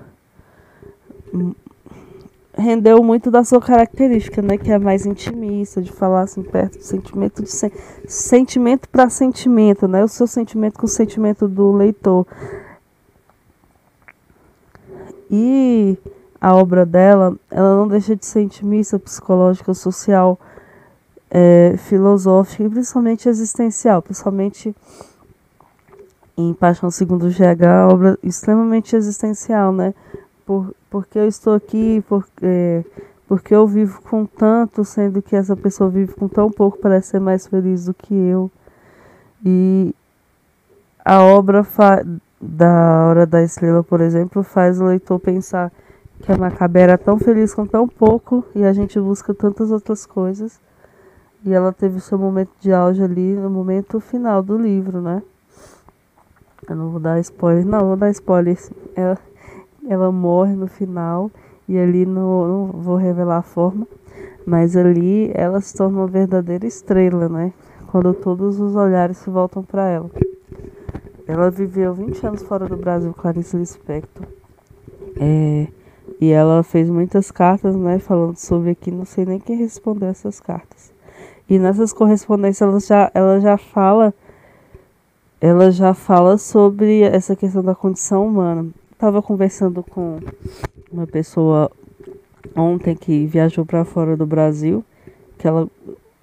[2.57, 4.57] Rendeu muito da sua característica, né?
[4.57, 7.71] Que é mais intimista, de falar assim perto do sentimento, de sen
[8.07, 10.03] sentimento para sentimento, né?
[10.03, 12.25] O seu sentimento com o sentimento do leitor.
[15.29, 15.97] E
[16.39, 20.39] a obra dela, ela não deixa de ser intimista, psicológica, social
[21.29, 24.75] é, filosófica e principalmente existencial, principalmente
[26.37, 29.93] em Paixão Segundo GH, obra extremamente existencial, né?
[30.45, 32.83] Por, porque eu estou aqui, por, é,
[33.27, 37.19] porque eu vivo com tanto, sendo que essa pessoa vive com tão pouco para ser
[37.19, 38.51] mais feliz do que eu.
[39.43, 39.93] E
[41.03, 41.65] a obra
[42.41, 45.71] da Hora da Estrela, por exemplo, faz o leitor pensar
[46.21, 50.05] que a Macabé era tão feliz com tão pouco e a gente busca tantas outras
[50.05, 50.59] coisas.
[51.43, 55.21] E ela teve o seu momento de auge ali no momento final do livro, né?
[56.67, 58.57] Eu não vou dar spoiler, não, vou dar spoiler.
[58.95, 59.17] Ela,
[59.87, 61.29] ela morre no final
[61.67, 63.87] e ali no, não vou revelar a forma,
[64.45, 67.53] mas ali ela se torna uma verdadeira estrela, né?
[67.87, 70.09] Quando todos os olhares se voltam para ela.
[71.27, 74.27] Ela viveu 20 anos fora do Brasil, Clarice Lispector.
[75.19, 75.67] É,
[76.19, 80.39] e ela fez muitas cartas, né, falando sobre aqui, não sei nem quem respondeu essas
[80.39, 80.93] cartas.
[81.49, 84.13] E nessas correspondências ela já, ela já fala
[85.45, 88.67] ela já fala sobre essa questão da condição humana.
[88.91, 90.17] Estava conversando com
[90.91, 91.69] uma pessoa
[92.55, 94.83] ontem que viajou para fora do Brasil,
[95.37, 95.69] que ela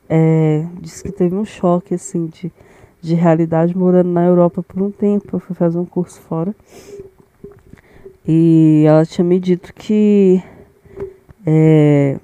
[0.09, 2.51] é, disse que teve um choque assim de,
[3.01, 5.37] de realidade morando na Europa por um tempo.
[5.37, 6.53] Eu fui fazer um curso fora.
[8.27, 10.43] E ela tinha me dito que
[11.47, 12.19] é,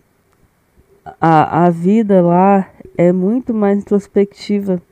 [1.21, 4.83] a, a vida lá é muito mais introspectiva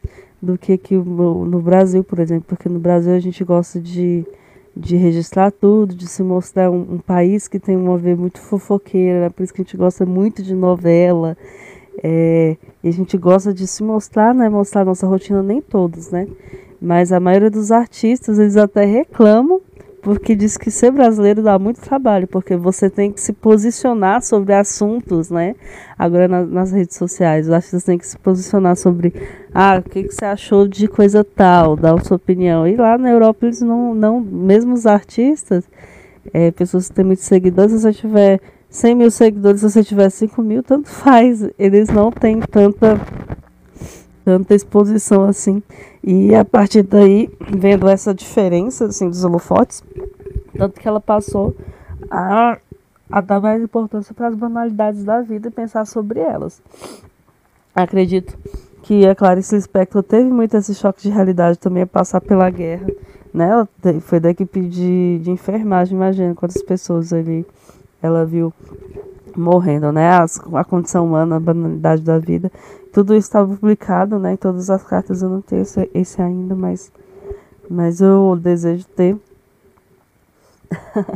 [0.47, 4.25] do que aqui no, Brasil, por exemplo, porque no Brasil a gente gosta de,
[4.75, 9.21] de registrar tudo, de se mostrar um, um país que tem uma ver muito fofoqueira,
[9.23, 9.31] né?
[9.31, 11.37] por isso que a gente gosta muito de novela,
[12.03, 14.49] é, e a gente gosta de se mostrar, né?
[14.49, 16.29] Mostrar nossa rotina, nem todos, né?
[16.81, 19.61] Mas a maioria dos artistas, eles até reclamam
[20.07, 24.53] porque diz que ser brasileiro dá muito trabalho, porque você tem que se posicionar sobre
[24.55, 25.57] assuntos, né?
[25.99, 29.13] Agora na, nas redes sociais, os artistas têm que se posicionar sobre,
[29.53, 32.69] ah, o que, que você achou de coisa tal, dar sua opinião.
[32.69, 35.65] E lá na Europa eles não, não mesmo os artistas,
[36.33, 38.41] é, pessoas que têm muitos seguidores, se você tiver
[38.71, 41.51] 100 mil seguidores, se você tiver 5 mil, tanto faz.
[41.59, 43.01] Eles não têm tanta
[44.27, 45.63] tanta exposição assim.
[46.07, 49.83] E a partir daí, vendo essa diferença assim, dos holofotes,
[50.57, 51.53] tanto que ela passou
[52.09, 52.59] a,
[53.11, 56.63] a dar mais importância para as banalidades da vida e pensar sobre elas.
[57.75, 58.39] Acredito
[58.85, 62.87] que a Clarice Lispector teve muito esse choque de realidade também a passar pela guerra.
[63.35, 63.49] Né?
[63.51, 63.69] Ela
[64.01, 67.45] foi da equipe de, de enfermagem, imagina quantas pessoas ali
[68.01, 68.53] ela viu
[69.41, 70.11] morrendo, né?
[70.11, 72.51] As, a condição humana, a banalidade da vida.
[72.93, 74.33] Tudo isso estava publicado, né?
[74.33, 76.91] Em todas as cartas eu não tenho esse, esse ainda, mas,
[77.69, 79.17] mas eu desejo ter.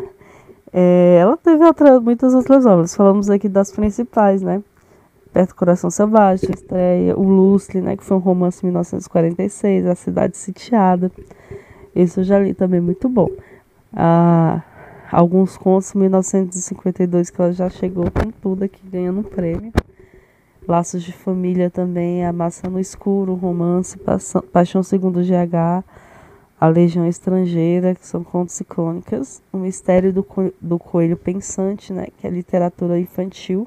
[0.73, 2.95] é, ela teve outra, muitas outras obras.
[2.95, 4.63] Falamos aqui das principais, né?
[5.33, 7.97] Perto do Coração Selvagem, estreia, O Lustre, né?
[7.97, 11.11] Que foi um romance em 1946, A Cidade Sitiada.
[11.95, 13.29] Esse eu já li também, muito bom.
[13.93, 14.63] Ah,
[15.11, 19.73] alguns contos, 1952, que ela já chegou com tudo aqui, ganhando um prêmio.
[20.67, 23.99] Laços de Família também, A Maçã no Escuro, Romance,
[24.53, 25.85] Paixão Segundo GH,
[26.61, 31.93] A Legião Estrangeira, que são contos e crônicas, O Mistério do, Co do Coelho Pensante,
[31.93, 33.67] né, que é literatura infantil.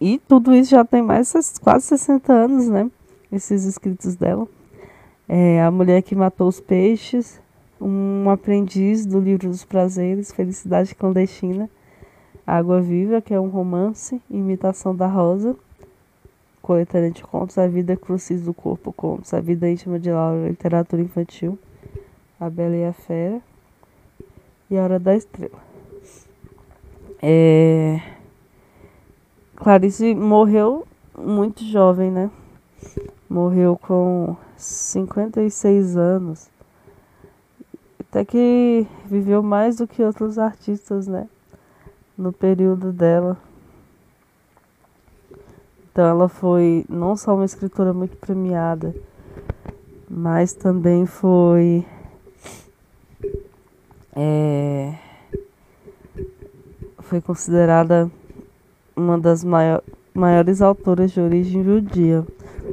[0.00, 1.32] E tudo isso já tem mais
[1.62, 2.90] quase 60 anos, né,
[3.30, 4.46] esses escritos dela.
[5.28, 7.40] É, a Mulher que Matou os Peixes,
[7.80, 11.68] um aprendiz do livro dos prazeres, Felicidade Clandestina,
[12.46, 15.56] Água Viva, que é um romance, imitação da Rosa.
[16.62, 21.02] coletânea de contos A Vida Crucis do Corpo, Contos, A Vida Íntima de Laura, Literatura
[21.02, 21.58] Infantil,
[22.40, 23.40] A Bela e a Fera
[24.70, 25.58] e A Hora da Estrela.
[27.22, 28.00] É...
[29.56, 32.30] Clarice morreu muito jovem, né?
[33.28, 36.53] Morreu com 56 anos.
[38.14, 41.26] Até que viveu mais do que outros artistas, né?
[42.16, 43.36] No período dela.
[45.90, 48.94] Então ela foi não só uma escritora muito premiada,
[50.08, 51.84] mas também foi
[54.14, 54.94] é,
[57.00, 58.08] foi considerada
[58.94, 59.82] uma das maior,
[60.14, 62.24] maiores autoras de origem judia.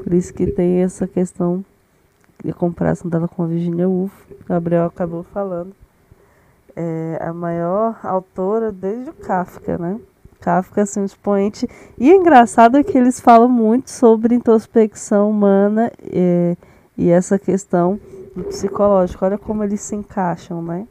[0.03, 1.65] Por isso que tem essa questão
[2.43, 4.13] de comparação com a Virginia Woolf,
[4.47, 5.73] Gabriel acabou falando.
[6.75, 9.99] É a maior autora desde o Kafka, né?
[10.39, 11.67] Kafka, assim, um expoente.
[11.97, 16.57] E o engraçado é que eles falam muito sobre introspecção humana e,
[16.97, 17.99] e essa questão
[18.35, 19.23] do psicológico.
[19.23, 20.87] Olha como eles se encaixam, né?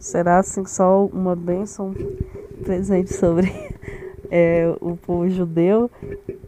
[0.00, 1.94] Será, assim, só uma bênção
[2.64, 3.52] presente sobre
[4.30, 5.90] é, o povo judeu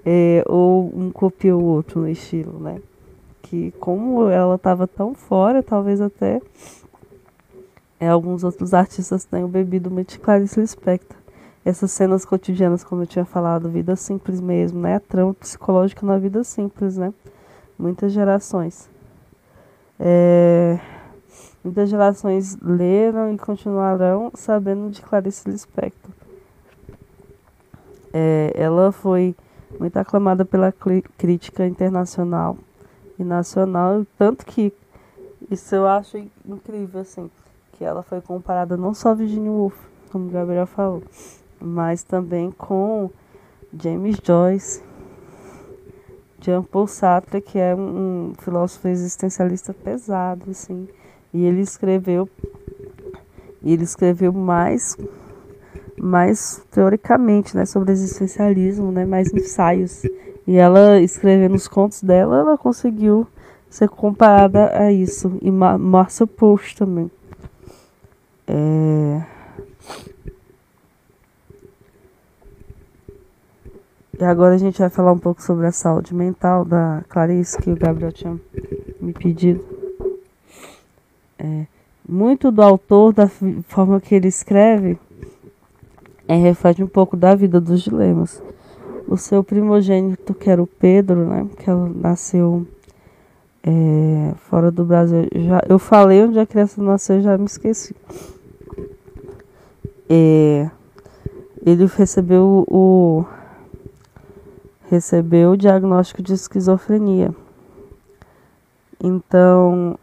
[0.04, 2.80] é, ou um copia o outro no estilo, né?
[3.42, 6.40] Que como ela estava tão fora, talvez até
[7.98, 11.20] é, alguns outros artistas tenham bebido muito de Clarice Lispector
[11.64, 14.96] essas cenas cotidianas, como eu tinha falado, vida simples mesmo, né?
[14.96, 17.12] A trama psicológica na vida simples, né?
[17.78, 18.88] Muitas gerações.
[19.98, 20.78] É,
[21.62, 26.10] muitas gerações leram e continuarão sabendo de Clarice Lispector.
[28.12, 29.36] É, ela foi
[29.78, 30.72] muito aclamada pela
[31.16, 32.56] crítica internacional
[33.20, 34.72] e nacional, tanto que
[35.50, 37.30] isso eu acho incrível, assim,
[37.72, 39.76] que ela foi comparada não só a Virginia Woolf,
[40.10, 41.02] como o Gabriel falou,
[41.60, 43.10] mas também com
[43.72, 44.82] James Joyce,
[46.40, 50.88] Jean-Paul Sartre, que é um, filósofo existencialista pesado, assim,
[51.32, 52.28] e ele escreveu,
[53.62, 54.96] ele escreveu mais,
[55.98, 60.02] mais teoricamente, né, sobre existencialismo, né, mais ensaios,
[60.46, 63.26] e ela escrevendo os contos dela, ela conseguiu
[63.68, 67.10] ser comparada a isso, e Marcel Proust também.
[68.46, 69.22] É...
[74.18, 77.70] E agora a gente vai falar um pouco sobre a saúde mental da Clarice, que
[77.70, 78.38] o Gabriel tinha
[79.00, 79.64] me pedido.
[81.38, 81.64] É,
[82.06, 84.98] muito do autor, da forma que ele escreve,
[86.28, 88.42] é, reflete um pouco da vida dos dilemas.
[89.10, 92.64] O seu primogênito, que era o Pedro, né, que ela nasceu
[93.64, 95.28] é, fora do Brasil.
[95.34, 97.94] Já, eu falei onde a criança nasceu, já me esqueci.
[100.08, 100.70] É,
[101.66, 103.24] ele recebeu o
[104.88, 107.34] recebeu o diagnóstico de esquizofrenia.
[109.02, 109.98] Então,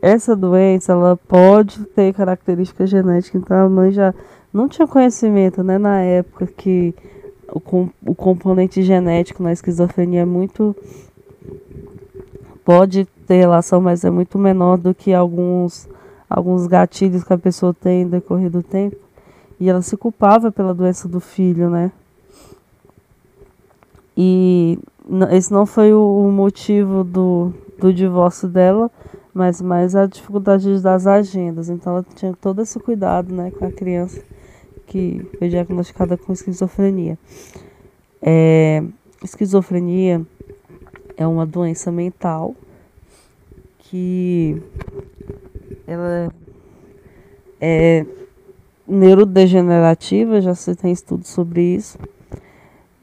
[0.00, 3.40] essa doença ela pode ter características genéticas.
[3.40, 4.14] Então, a mãe já
[4.52, 6.94] não tinha conhecimento, né, na época que
[7.52, 10.76] o, com, o componente genético na esquizofrenia é muito
[12.64, 15.88] pode ter relação, mas é muito menor do que alguns
[16.28, 18.96] alguns gatilhos que a pessoa tem no decorrer do tempo.
[19.60, 21.92] E ela se culpava pela doença do filho, né?
[24.16, 24.78] E
[25.30, 28.90] esse não foi o motivo do, do divórcio dela,
[29.32, 31.68] mas mais a dificuldade das agendas.
[31.68, 34.20] Então ela tinha todo esse cuidado né, com a criança
[34.86, 37.18] que foi diagnosticada com esquizofrenia.
[38.22, 38.82] É,
[39.22, 40.22] esquizofrenia
[41.16, 42.54] é uma doença mental
[43.78, 44.60] que
[45.86, 46.32] ela
[47.60, 48.04] é
[48.86, 51.98] neurodegenerativa, já se tem estudos sobre isso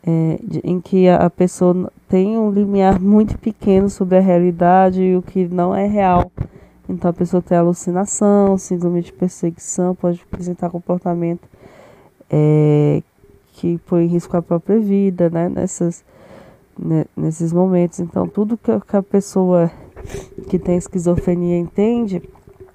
[0.03, 5.01] é, de, em que a, a, pessoa tem um limiar muito pequeno sobre a realidade
[5.01, 6.31] e o que não é real.
[6.89, 11.47] Então a pessoa tem alucinação, síndrome de perseguição, pode apresentar comportamento
[12.31, 13.03] é,
[13.53, 15.49] que põe em risco a própria vida, né?
[15.49, 16.03] Nessas,
[16.79, 17.99] né, nesses momentos.
[17.99, 19.69] Então tudo que, a pessoa
[20.49, 22.21] que tem esquizofrenia entende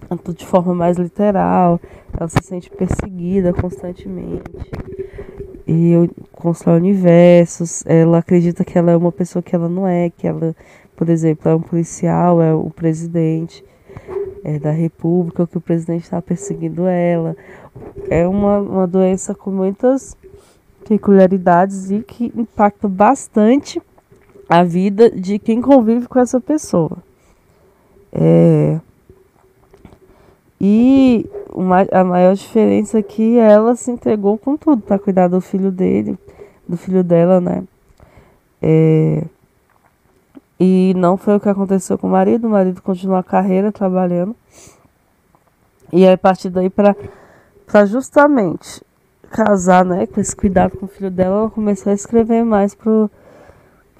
[0.09, 1.81] tanto de forma mais literal,
[2.13, 4.45] ela se sente perseguida constantemente
[5.67, 5.95] e
[6.31, 7.85] constrói universos.
[7.87, 10.55] Ela acredita que ela é uma pessoa que ela não é, que ela,
[10.95, 13.65] por exemplo, é um policial, é o presidente
[14.47, 17.37] é, da república, que o presidente está perseguindo ela.
[18.09, 20.17] É uma, uma doença com muitas
[20.89, 23.83] peculiaridades e que impacta bastante
[24.49, 26.99] a vida de quem convive com essa pessoa.
[28.13, 28.79] É,
[30.61, 35.41] e uma, a maior diferença é que ela se entregou com tudo para cuidar do
[35.41, 36.17] filho dele,
[36.69, 37.65] do filho dela, né?
[38.63, 39.25] É,
[40.59, 42.47] E não foi o que aconteceu com o marido.
[42.47, 44.35] O marido continuou a carreira trabalhando.
[45.93, 46.95] E aí, a partir daí, para
[47.87, 48.83] justamente
[49.31, 53.11] casar, né, com esse cuidado com o filho dela, ela começou a escrever mais para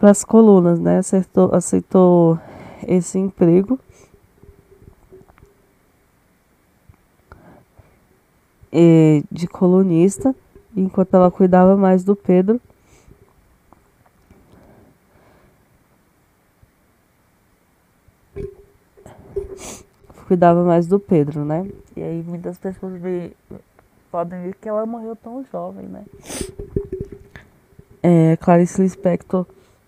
[0.03, 0.99] as colunas, né?
[0.99, 2.39] Aceitou, aceitou
[2.87, 3.79] esse emprego.
[9.33, 10.35] De colunista,
[10.77, 12.61] enquanto ela cuidava mais do Pedro.
[20.27, 21.69] Cuidava mais do Pedro, né?
[21.97, 23.33] E aí muitas pessoas me,
[24.11, 26.05] podem ver que ela morreu tão jovem, né?
[28.03, 29.47] É, Clarice Lispector,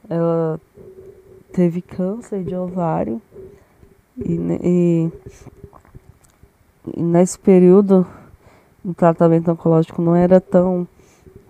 [0.09, 0.61] ela
[1.53, 3.21] teve câncer de ovário
[4.17, 5.13] e, e,
[6.97, 8.07] e nesse período
[8.85, 10.87] o tratamento oncológico não era tão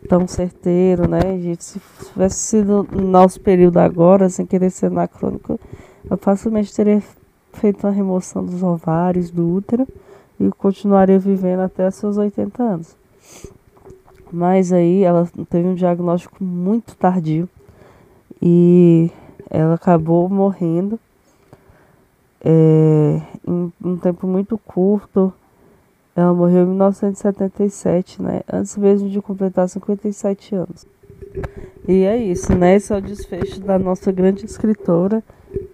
[0.09, 1.21] tão certeiro, né?
[1.39, 1.81] Gente, se
[2.13, 5.59] tivesse sido no nosso período agora, sem querer ser anacrônico,
[6.09, 7.03] eu facilmente teria
[7.59, 9.87] feito a remoção dos ovários, do útero
[10.41, 12.97] e continuaria vivendo até seus 80 anos.
[14.33, 17.49] Mas aí ela teve um diagnóstico muito tardio
[18.41, 19.11] e
[19.51, 20.99] ela acabou morrendo
[22.45, 25.33] é, em um tempo muito curto.
[26.15, 28.43] Ela morreu em 1977, né?
[28.53, 30.87] Antes mesmo de completar 57 anos.
[31.87, 32.75] E é isso, né?
[32.75, 35.23] Esse é o desfecho da nossa grande escritora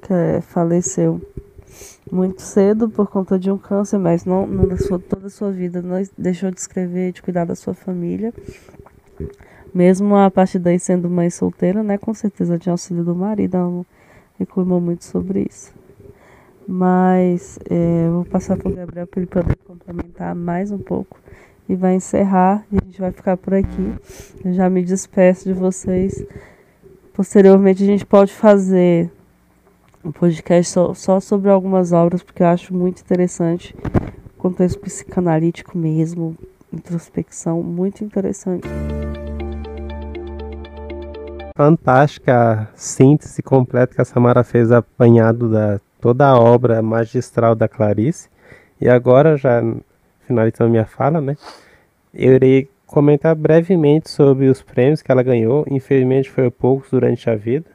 [0.03, 1.21] que é, faleceu
[2.11, 5.83] muito cedo por conta de um câncer, mas não, não sua, toda a sua vida
[5.83, 8.33] não deixou de escrever, de cuidar da sua família.
[9.73, 13.87] Mesmo a partir daí sendo mãe solteira, né, com certeza de auxílio do marido, ela
[14.39, 15.73] reclamou muito sobre isso.
[16.67, 21.19] Mas é, vou passar para o Gabriel para ele poder complementar mais um pouco
[21.69, 23.93] e vai encerrar e a gente vai ficar por aqui.
[24.45, 26.25] Eu já me despeço de vocês.
[27.13, 29.11] Posteriormente a gente pode fazer
[30.05, 33.75] um podcast só, só sobre algumas obras, porque eu acho muito interessante.
[34.37, 36.37] Contexto psicanalítico mesmo,
[36.73, 38.69] introspecção, muito interessante.
[41.57, 47.67] Fantástica a síntese completa que a Samara fez apanhado da toda a obra magistral da
[47.67, 48.29] Clarice.
[48.79, 49.63] E agora, já
[50.27, 51.37] finalizando minha fala, né?
[52.13, 55.65] Eu irei comentar brevemente sobre os prêmios que ela ganhou.
[55.71, 57.74] Infelizmente foi poucos durante a vida.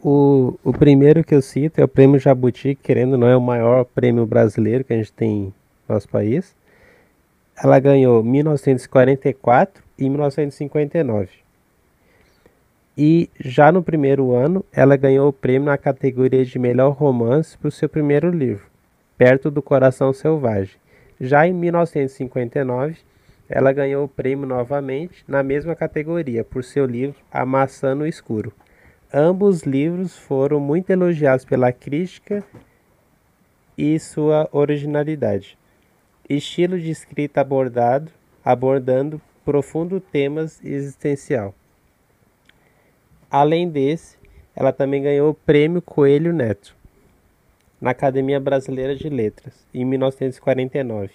[0.00, 3.40] O, o primeiro que eu cito é o prêmio Jabuti, que querendo não é o
[3.40, 5.52] maior prêmio brasileiro que a gente tem
[5.88, 6.54] no nosso país.
[7.60, 11.28] Ela ganhou 1944 e 1959.
[12.96, 17.68] E já no primeiro ano, ela ganhou o prêmio na categoria de melhor romance para
[17.68, 18.66] o seu primeiro livro,
[19.16, 20.76] Perto do Coração Selvagem.
[21.20, 22.98] Já em 1959,
[23.48, 28.52] ela ganhou o prêmio novamente na mesma categoria por seu livro A Maçã no Escuro.
[29.12, 32.44] Ambos livros foram muito elogiados pela crítica
[33.76, 35.56] e sua originalidade.
[36.28, 38.12] Estilo de escrita abordado,
[38.44, 41.54] abordando profundos temas existencial.
[43.30, 44.18] Além desse,
[44.54, 46.76] ela também ganhou o Prêmio Coelho Neto
[47.80, 51.10] na Academia Brasileira de Letras em 1949.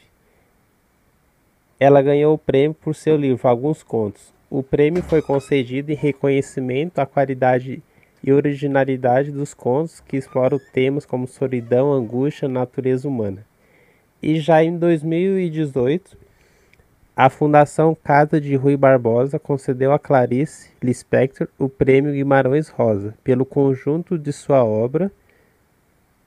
[1.79, 6.99] Ela ganhou o prêmio por seu livro Alguns Contos, o prêmio foi concedido em reconhecimento
[6.99, 7.81] à qualidade
[8.23, 13.43] e originalidade dos contos que exploram temas como solidão, angústia, natureza humana.
[14.21, 16.15] E já em 2018,
[17.15, 23.47] a Fundação Casa de Rui Barbosa concedeu a Clarice Lispector o Prêmio Guimarães Rosa pelo
[23.47, 25.11] conjunto de sua obra,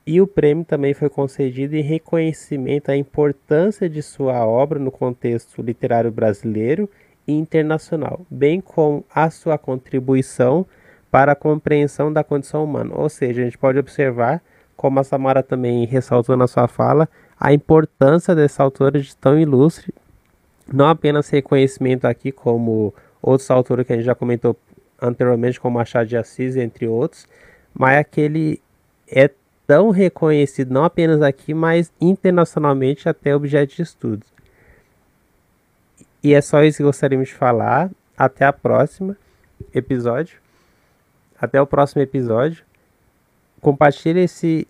[0.05, 5.63] e o prêmio também foi concedido em reconhecimento à importância de sua obra no contexto
[5.63, 6.91] literário brasileiro
[7.27, 10.67] internacional, bem como a sua contribuição
[11.11, 12.93] para a compreensão da condição humana.
[12.95, 14.43] Ou seja, a gente pode observar,
[14.77, 17.09] como a Samara também ressaltou na sua fala,
[17.39, 19.95] a importância dessa autora de tão ilustre,
[20.73, 24.57] não apenas reconhecimento aqui como outros autores que a gente já comentou
[25.01, 27.27] anteriormente, como Machado de Assis, entre outros,
[27.75, 28.61] mas aquele
[29.09, 29.31] é
[29.67, 34.36] tão reconhecido não apenas aqui, mas internacionalmente até objeto de estudos.
[36.23, 37.91] E é só isso que gostaríamos de falar.
[38.17, 39.17] Até a próxima
[39.75, 40.39] episódio.
[41.39, 42.65] Até o próximo episódio.
[43.61, 44.67] Compartilhe esse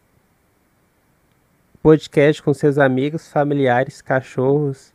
[1.82, 4.92] podcast com seus amigos, familiares, cachorros,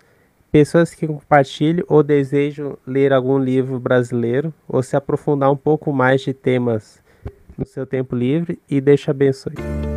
[0.52, 6.22] pessoas que compartilham ou desejam ler algum livro brasileiro ou se aprofundar um pouco mais
[6.22, 7.02] de temas
[7.58, 9.91] no seu tempo livre e deixa abençoe.